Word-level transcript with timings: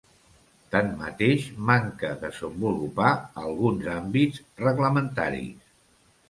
Tanmateix, 0.75 1.43
manca 1.69 2.09
desenvolupar 2.23 3.11
alguns 3.43 3.91
àmbits 3.99 4.41
reglamentaris. 4.65 5.71